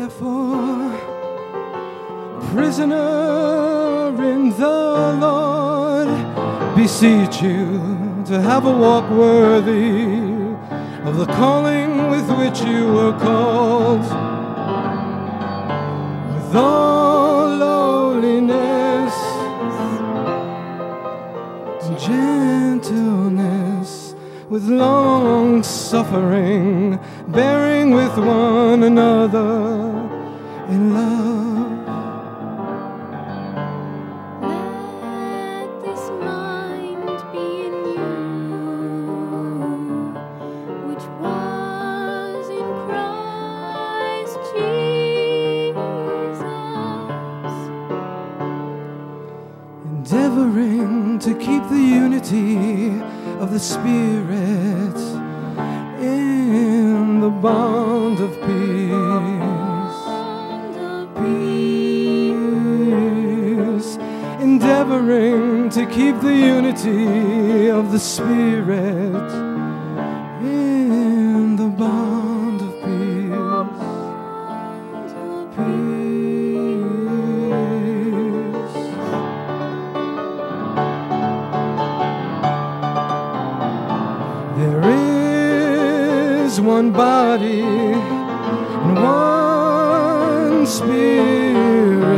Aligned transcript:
therefore, 0.00 0.98
prisoner 2.54 4.08
in 4.32 4.48
the 4.58 5.18
Lord, 5.26 6.08
beseech 6.74 7.42
you 7.42 8.22
to 8.24 8.40
have 8.40 8.64
a 8.64 8.74
walk 8.84 9.10
worthy 9.10 10.06
of 11.06 11.18
the 11.18 11.26
calling 11.26 12.10
with 12.10 12.26
which 12.40 12.62
you 12.62 12.90
were 12.94 13.12
called. 13.18 14.06
With 16.34 16.56
all 16.56 17.19
with 24.60 24.68
long 24.68 25.62
suffering, 25.62 26.98
bearing 27.28 27.92
with 27.92 28.16
one 28.18 28.82
another 28.82 29.88
in 30.68 30.92
love. 30.92 31.86
Let 34.42 35.82
this 35.82 36.10
mind 36.20 37.22
be 37.32 37.46
in 37.66 37.74
you, 37.96 38.12
which 40.88 41.06
was 41.24 42.48
in 42.50 42.68
Christ 42.86 44.36
Jesus. 44.54 45.00
endeavoring 49.86 51.18
to 51.20 51.34
keep 51.34 51.62
the 51.70 51.80
unity 51.80 53.19
of 53.40 53.50
the 53.52 53.58
Spirit 53.58 54.96
in 55.98 57.20
the 57.20 57.30
bond 57.30 58.20
of 58.20 58.32
peace. 58.46 59.96
Peace. 63.86 63.96
Endeavoring 64.42 65.70
to 65.70 65.86
keep 65.86 66.20
the 66.20 66.36
unity 66.36 67.70
of 67.70 67.92
the 67.92 67.98
Spirit 67.98 69.49
one 86.60 86.92
body 86.92 87.62
and 87.62 88.94
one 89.02 90.66
spirit, 90.66 92.08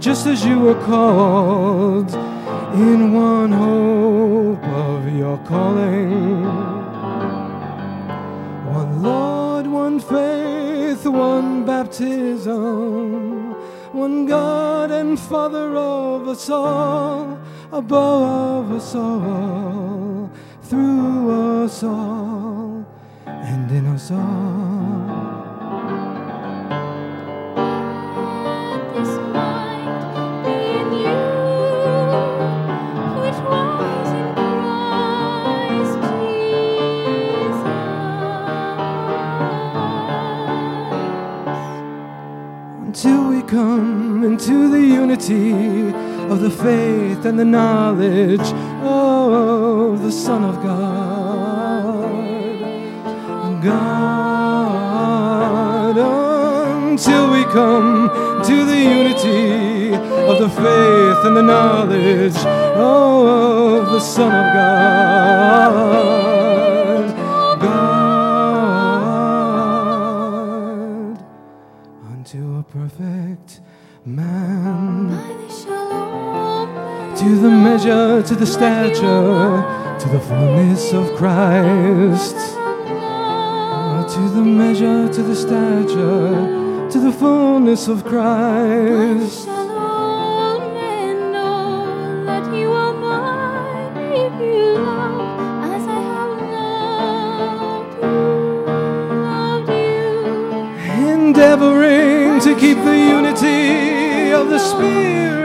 just 0.00 0.26
as 0.26 0.44
you 0.44 0.58
were 0.60 0.80
called 0.84 2.12
in 2.74 3.12
one 3.12 3.52
hope 3.52 4.64
of 4.64 5.08
your 5.16 5.38
calling. 5.46 6.44
One 8.74 9.02
Lord, 9.02 9.66
one 9.66 9.98
faith, 10.00 11.06
one 11.06 11.64
baptism, 11.64 13.54
one 13.92 14.26
God 14.26 14.90
and 14.90 15.18
Father 15.18 15.74
of 15.76 16.28
us 16.28 16.50
all, 16.50 17.38
above 17.72 18.72
us 18.72 18.94
all, 18.94 20.30
through 20.62 21.64
us 21.64 21.82
all, 21.82 22.05
Jesus. 23.96 24.10
until 42.86 43.28
we 43.28 43.42
come 43.42 44.24
into 44.24 44.68
the 44.68 44.80
unity 44.80 45.88
of 46.30 46.40
the 46.40 46.50
faith 46.50 47.24
and 47.24 47.38
the 47.38 47.44
knowledge 47.44 48.40
of 48.82 50.02
the 50.02 50.12
Son 50.12 50.44
of 50.44 50.62
God. 50.62 51.45
We 57.30 57.44
come 57.44 58.10
to 58.44 58.64
the 58.64 58.76
unity 58.76 59.94
of 59.94 60.38
the 60.38 60.48
faith 60.48 61.24
and 61.24 61.36
the 61.36 61.42
knowledge 61.42 62.36
of 62.36 63.90
the 63.90 64.00
Son 64.00 64.32
of 64.32 64.54
God. 64.54 66.06
God, 67.60 68.86
unto 72.10 72.58
a 72.58 72.62
perfect 72.64 73.60
man 74.04 75.10
to 77.16 77.38
the 77.40 77.50
measure, 77.50 78.22
to 78.22 78.34
the 78.34 78.46
stature, 78.46 79.64
to 79.98 80.08
the 80.08 80.20
fullness 80.20 80.92
of 80.92 81.14
Christ. 81.16 82.36
To 84.06 84.20
the 84.30 84.40
measure, 84.40 85.08
to 85.12 85.22
the 85.22 85.34
stature, 85.34 86.65
to 86.90 87.00
the 87.00 87.10
fullness 87.10 87.88
of 87.88 88.04
Christ. 88.04 89.44
Shalom 89.44 90.76
and 90.76 91.32
know 91.32 92.24
that 92.24 92.44
you 92.54 92.70
are 92.70 92.94
mine 92.94 93.96
if 93.96 94.32
you 94.40 94.74
love 94.74 95.64
as 95.74 95.84
I 95.84 96.00
have 96.12 96.34
loved 96.56 97.94
you, 98.02 98.16
loved 99.20 99.68
you. 99.68 100.14
Endeavoring 101.12 102.40
to 102.40 102.54
keep 102.54 102.78
the 102.78 102.96
unity 102.96 104.32
of 104.32 104.48
the 104.48 104.58
Spirit 104.60 105.36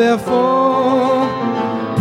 therefore, 0.00 1.28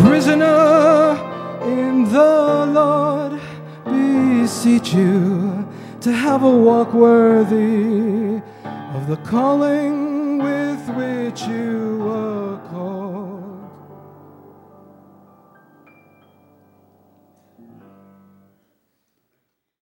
prisoner 0.06 1.20
in 1.64 2.06
the 2.06 2.66
Lord, 2.80 3.42
beseech 3.84 4.94
you 4.94 5.68
to 6.00 6.12
have 6.14 6.44
a 6.44 6.50
walk 6.50 6.94
worthy 6.94 8.42
of 8.96 9.08
the 9.08 9.18
calling 9.26 10.38
with 10.38 10.82
which 10.96 11.42
you. 11.42 11.89